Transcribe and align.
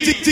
What's 0.00 0.28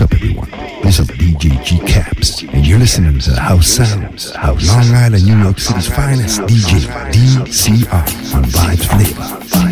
up, 0.00 0.10
everyone? 0.14 0.50
This 0.82 1.00
is 1.00 1.06
DJ 1.08 1.62
G 1.62 1.78
Caps, 1.80 2.40
and 2.40 2.66
you're 2.66 2.78
listening 2.78 3.18
to 3.18 3.38
House 3.38 3.66
Sounds, 3.66 4.30
House 4.34 4.66
Long 4.66 4.90
Island, 4.94 5.26
New 5.26 5.36
York 5.36 5.58
City's 5.58 5.86
finest 5.86 6.40
DJ, 6.40 6.80
DCR, 7.12 8.34
on 8.34 8.44
Vibes 8.44 8.86
Flava. 8.86 9.71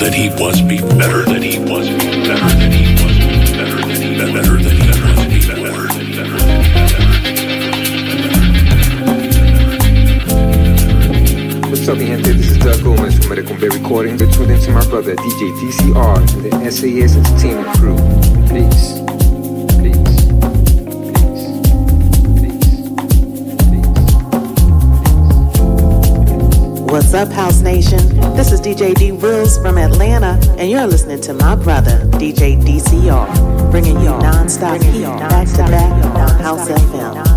than 0.00 0.14
he 0.14 0.30
was 0.30 0.62
be 0.62 0.78
better 0.96 1.24
than 1.26 1.42
he 1.42 1.58
was 1.58 1.86
better 1.90 2.48
than 2.56 2.72
he 2.72 2.94
was 2.94 3.18
better 3.52 3.76
than 3.86 4.32
better 4.32 4.56
than 4.56 4.76
he 4.76 4.88
better 4.88 5.12
than 5.12 5.60
better 5.60 5.88
than 5.92 6.12
better 6.16 6.40
What's 11.68 11.86
up, 11.86 11.98
gente? 11.98 12.32
This 12.32 12.50
is 12.50 12.58
Doug 12.58 12.82
Gomez 12.82 13.18
from 13.18 13.28
Medical 13.28 13.56
Bay 13.56 13.68
Recording. 13.68 14.18
You're 14.18 14.30
tuned 14.30 14.50
into 14.50 14.72
my 14.72 14.86
brother 14.86 15.14
DJ 15.16 15.52
DCR 15.60 16.16
and 16.16 16.44
the 16.44 16.70
SAS 16.70 17.16
Entertainment 17.16 17.68
Crew. 17.76 17.98
Peace. 18.48 19.09
What's 27.10 27.28
up, 27.28 27.34
House 27.34 27.60
Nation? 27.60 27.98
This 28.36 28.52
is 28.52 28.60
DJ 28.60 28.94
D 28.94 29.10
Wills 29.10 29.58
from 29.58 29.78
Atlanta, 29.78 30.38
and 30.56 30.70
you're 30.70 30.86
listening 30.86 31.20
to 31.22 31.34
my 31.34 31.56
brother, 31.56 32.06
DJ 32.20 32.56
DCR, 32.62 33.68
bringing 33.72 33.98
you 33.98 34.10
non-stop 34.10 34.78
back 34.78 35.48
to 35.48 35.56
back 35.56 36.04
on 36.04 36.40
House 36.40 36.68
FM. 36.68 37.29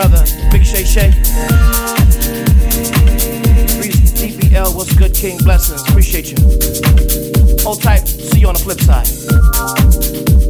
Brother. 0.00 0.24
Big 0.50 0.64
Shay 0.64 0.84
Shay. 0.84 1.10
DBL, 4.16 4.74
what's 4.74 4.94
good, 4.94 5.14
King? 5.14 5.36
Blessings. 5.38 5.82
Appreciate 5.88 6.30
you. 6.30 6.38
Hold 7.62 7.82
tight. 7.82 8.08
See 8.08 8.40
you 8.40 8.48
on 8.48 8.54
the 8.54 8.60
flip 8.60 8.80
side. 8.80 10.49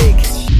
music. 0.00 0.59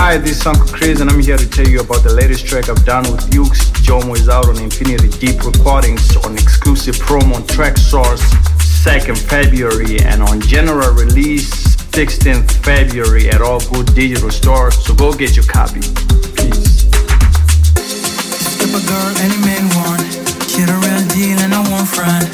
Hi, 0.00 0.16
this 0.18 0.40
is 0.40 0.46
Uncle 0.46 0.66
Chris, 0.66 1.00
and 1.00 1.10
I'm 1.10 1.20
here 1.20 1.36
to 1.36 1.48
tell 1.48 1.68
you 1.68 1.80
about 1.80 2.02
the 2.02 2.12
latest 2.12 2.46
track 2.46 2.68
I've 2.68 2.84
done 2.84 3.04
with 3.12 3.30
Ukes. 3.30 3.70
Jomo 3.84 4.16
is 4.16 4.28
out 4.28 4.48
on 4.48 4.58
Infinity 4.58 5.08
Deep 5.18 5.44
Recordings 5.44 6.16
on 6.24 6.34
exclusive 6.34 6.96
promo 6.96 7.36
on 7.36 7.42
Traxsource 7.42 8.24
2nd 8.82 9.18
February 9.18 10.00
and 10.00 10.22
on 10.22 10.40
general 10.40 10.92
release 10.94 11.76
16th 11.92 12.50
February 12.64 13.28
at 13.28 13.42
all 13.42 13.60
good 13.70 13.94
digital 13.94 14.30
stores. 14.30 14.82
So 14.84 14.94
go 14.94 15.12
get 15.12 15.36
your 15.36 15.44
copy. 15.44 15.80
Peace. 16.34 16.88
A 18.70 18.80
girl 18.86 19.12
any 19.18 19.36
man 19.44 19.68
want, 19.76 20.00
the 20.54 20.76
real 20.80 21.04
deal 21.12 21.38
and 21.38 21.52
I 21.52 21.60
want 21.70 21.88
friend. 21.88 22.26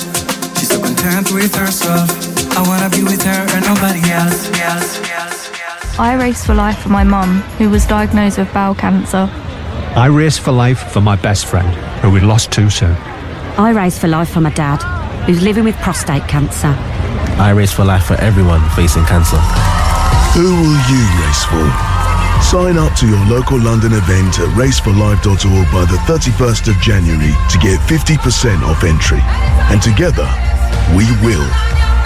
She's 0.56 0.68
so 0.68 0.80
content 0.80 1.32
with 1.32 1.54
herself. 1.54 2.35
I 2.56 2.62
wanna 2.66 2.88
be 2.88 3.02
with 3.02 3.22
her 3.22 3.46
and 3.54 3.66
nobody 3.66 4.00
else. 4.10 4.48
else, 4.60 4.98
else. 5.10 5.98
I 5.98 6.14
race 6.14 6.42
for 6.42 6.54
life 6.54 6.78
for 6.78 6.88
my 6.88 7.04
mum, 7.04 7.42
who 7.58 7.68
was 7.68 7.84
diagnosed 7.86 8.38
with 8.38 8.50
bowel 8.54 8.74
cancer. 8.74 9.28
I 9.94 10.06
race 10.06 10.38
for 10.38 10.52
life 10.52 10.90
for 10.90 11.02
my 11.02 11.16
best 11.16 11.44
friend, 11.44 11.68
who 12.00 12.10
we 12.10 12.20
lost 12.20 12.50
too 12.50 12.70
soon. 12.70 12.96
I 13.58 13.72
race 13.74 13.98
for 13.98 14.08
life 14.08 14.30
for 14.30 14.40
my 14.40 14.48
dad, 14.50 14.80
who's 15.26 15.42
living 15.42 15.64
with 15.64 15.76
prostate 15.76 16.26
cancer. 16.28 16.74
I 17.38 17.50
race 17.50 17.74
for 17.74 17.84
life 17.84 18.04
for 18.04 18.14
everyone 18.14 18.66
facing 18.70 19.04
cancer. 19.04 19.36
Who 20.32 20.48
will 20.56 20.80
you 20.88 21.02
race 21.20 21.44
for? 21.44 21.64
Sign 22.40 22.78
up 22.78 22.96
to 23.00 23.06
your 23.06 23.24
local 23.26 23.60
London 23.60 23.92
event 23.92 24.38
at 24.38 24.48
raceforlife.org 24.56 25.66
by 25.72 25.84
the 25.84 26.00
31st 26.08 26.68
of 26.68 26.80
January 26.80 27.32
to 27.50 27.58
get 27.58 27.80
50% 27.80 28.62
off 28.62 28.82
entry. 28.82 29.20
And 29.68 29.82
together, 29.82 30.28
we 30.96 31.04
will 31.20 31.44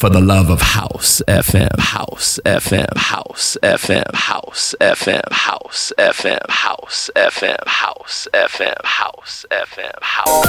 for 0.00 0.08
the 0.08 0.20
love 0.20 0.48
of 0.48 0.62
house 0.62 1.20
FM, 1.28 1.78
house 1.78 2.40
FM, 2.46 2.96
house 2.96 3.58
FM, 3.62 4.14
house 4.14 4.74
FM, 4.80 5.30
house 5.30 5.92
FM, 5.98 6.40
house 6.48 7.10
FM, 7.14 7.66
house 7.66 8.26
FM, 8.32 8.82
house 8.82 9.44
FM, 9.50 9.98
house. 10.00 10.46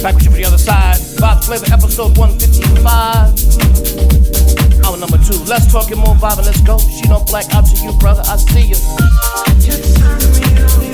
Back 0.00 0.14
with 0.14 0.24
you 0.24 0.30
for 0.30 0.36
the 0.36 0.44
other 0.46 0.58
side. 0.58 0.98
Vibes 1.18 1.46
Flava 1.46 1.72
episode 1.72 2.16
155. 2.16 4.84
Hour 4.84 4.96
number 4.98 5.18
two. 5.18 5.42
Let's 5.50 5.66
talk 5.72 5.90
it 5.90 5.96
more 5.96 6.14
vibe 6.14 6.38
and 6.38 6.46
let's 6.46 6.60
go. 6.60 6.78
She 6.78 7.08
don't 7.08 7.26
black 7.26 7.52
out 7.56 7.66
to 7.66 7.76
you, 7.82 7.90
brother. 7.98 8.22
I 8.24 8.36
see 8.36 8.68
you. 10.90 10.93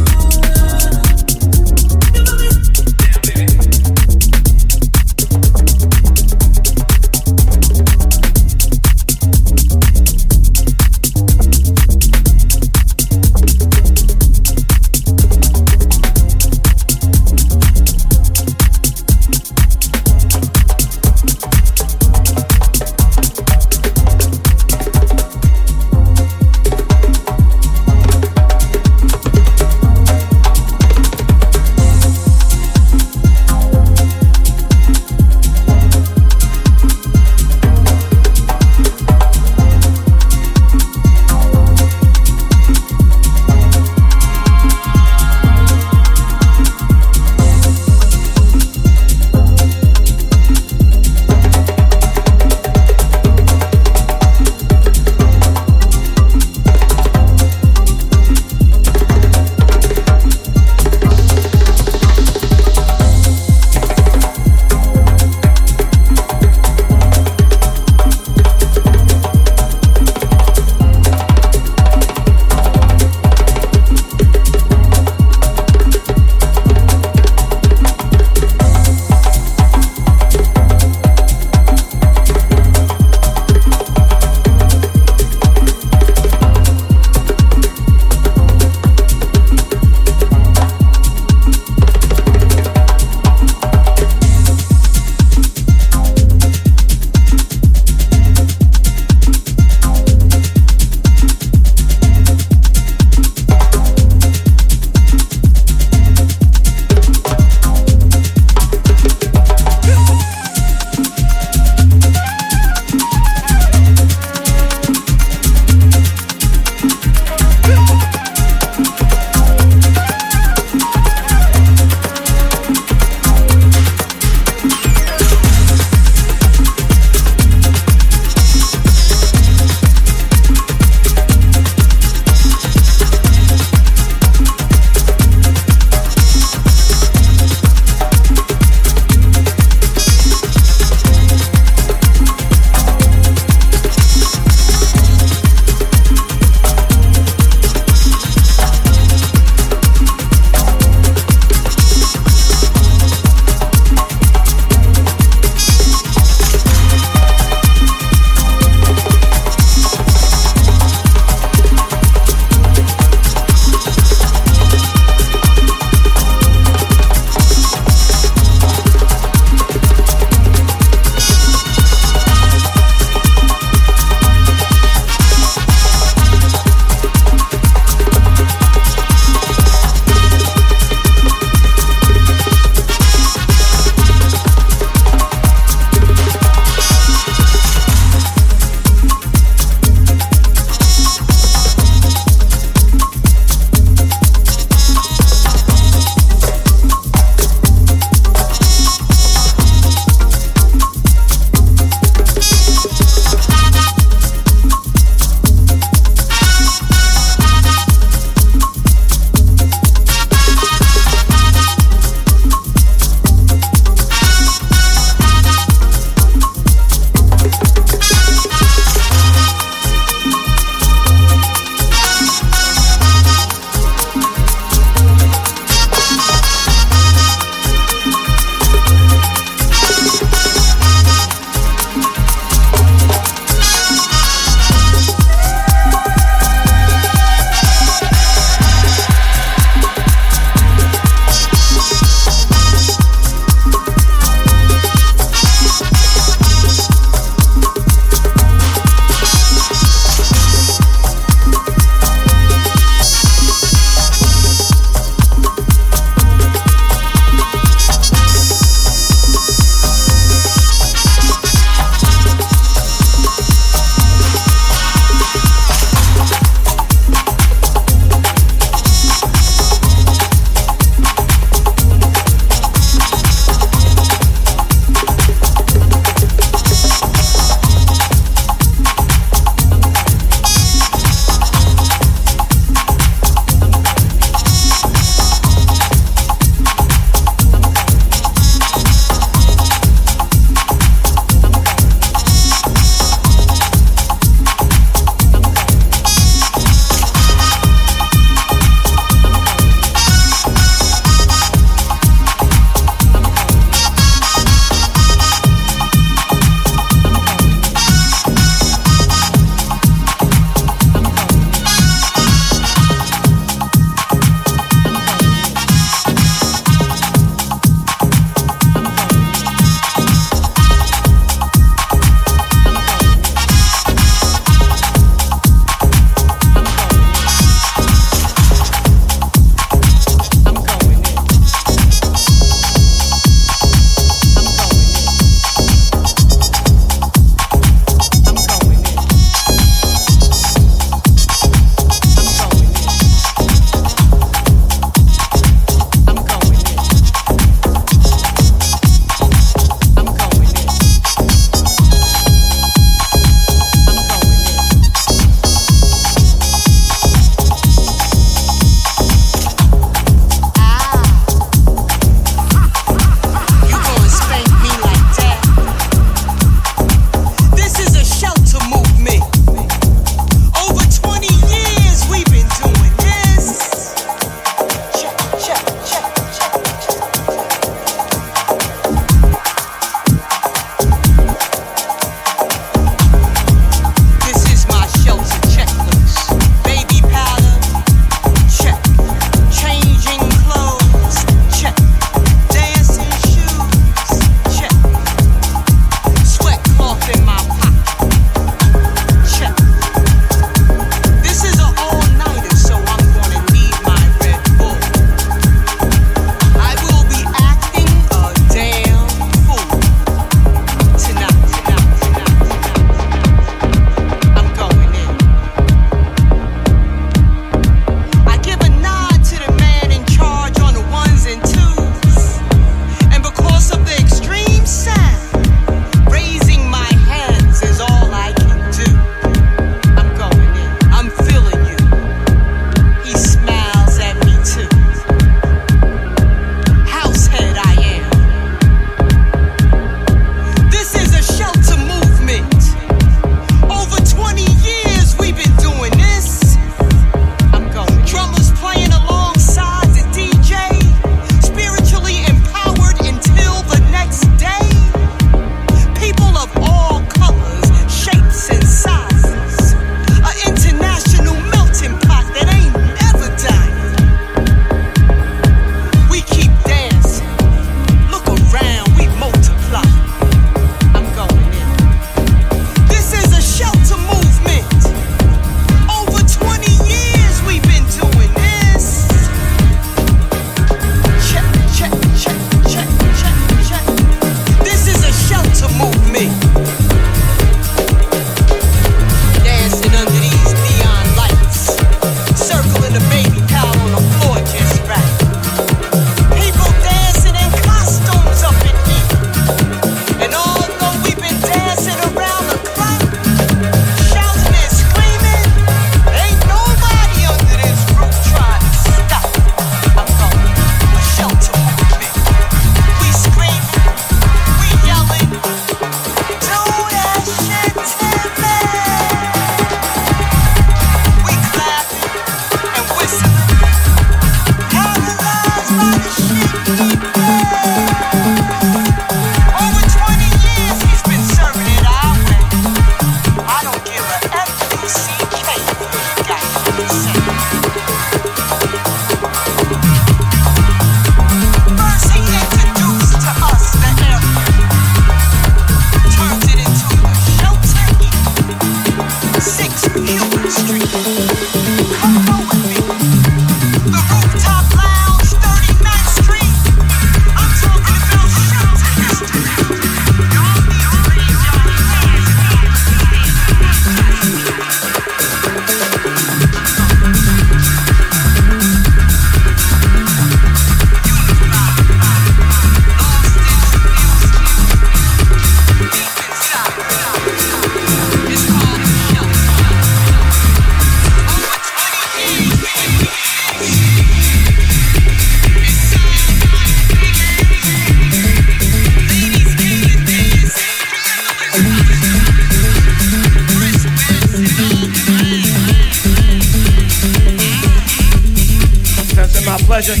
Pleasure. 599.76 600.00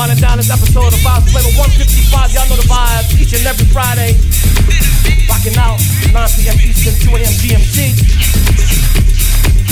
Winding 0.00 0.16
down 0.16 0.40
this 0.40 0.48
episode 0.48 0.88
of 0.88 1.00
Vibes 1.04 1.28
Flava 1.28 1.52
155. 1.60 2.32
Y'all 2.32 2.48
know 2.48 2.56
the 2.56 2.64
vibes 2.64 3.12
each 3.20 3.36
and 3.36 3.44
every 3.44 3.68
Friday. 3.68 4.16
Rocking 5.28 5.60
out 5.60 5.76
9 6.08 6.16
p.m. 6.40 6.56
Eastern, 6.64 6.96
2 7.04 7.20
a.m. 7.20 7.36
GMT. 7.36 7.92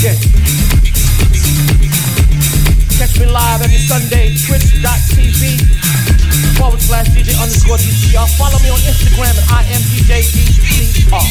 Yeah. 0.05 0.13
Catch 3.01 3.17
me 3.17 3.25
live 3.25 3.65
every 3.65 3.81
Sunday, 3.81 4.37
twitch.tv 4.37 5.65
forward 6.61 6.77
slash 6.77 7.09
DJ 7.09 7.33
underscore 7.41 7.81
DCR. 7.81 8.29
Follow 8.37 8.61
me 8.61 8.69
on 8.69 8.77
Instagram 8.85 9.33
at 9.33 9.49
I 9.49 9.65
am 9.73 9.81
DJ 9.89 10.21
DCR. 10.29 11.25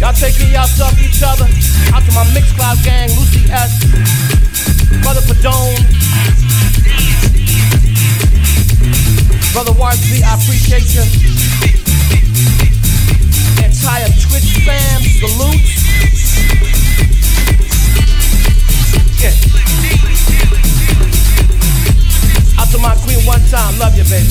Y'all 0.00 0.12
take 0.12 0.38
y'all 0.38 0.48
yourself, 0.48 0.92
each 1.00 1.22
other. 1.22 1.48
Out 1.94 2.04
to 2.04 2.12
my 2.12 2.24
Mixcloud 2.36 2.84
gang, 2.84 3.08
Lucy 3.16 3.50
S. 3.50 3.80
Brother 5.02 5.22
Padone. 5.22 5.80
Brother 9.52 9.72
Warsby, 9.72 10.22
I 10.22 10.34
appreciate 10.34 10.92
you. 10.92 11.02
Entire 13.64 14.08
Twitch 14.20 14.52
fam, 14.66 15.00
salute. 15.16 15.64
Yeah. 19.22 19.32
Out 22.60 22.68
to 22.68 22.78
my 22.78 22.94
queen 22.96 23.24
one 23.24 23.40
time, 23.48 23.78
love 23.78 23.96
you, 23.96 24.04
baby. 24.04 24.28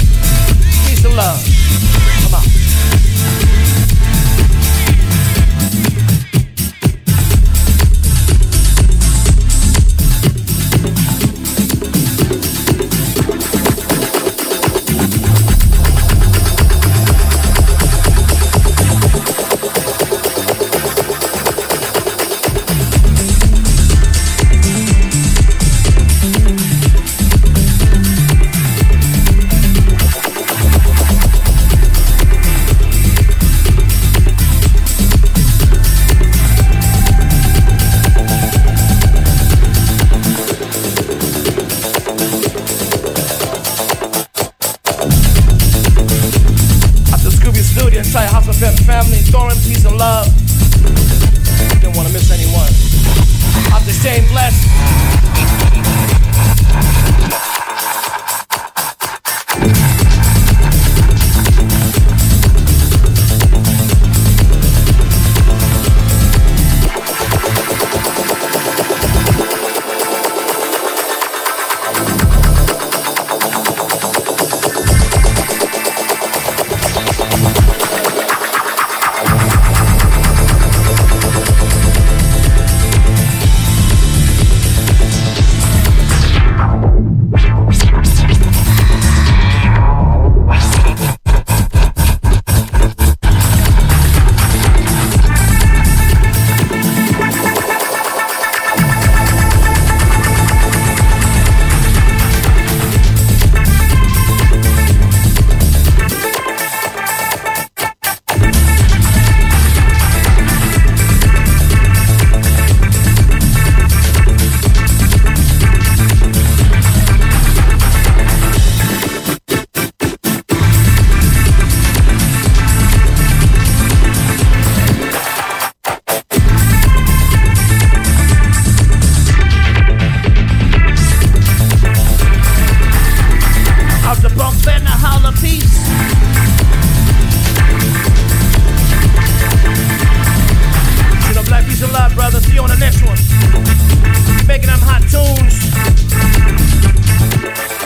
Peace 0.85 1.03
and 1.03 1.15
love. 1.15 1.54